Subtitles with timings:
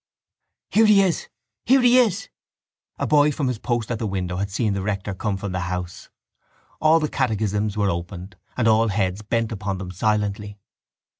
[0.71, 1.27] —Here he is!
[1.63, 2.27] Here he is!
[2.97, 5.59] A boy from his post at the window had seen the rector come from the
[5.69, 6.09] house.
[6.79, 10.57] All the catechisms were opened and all heads bent upon them silently.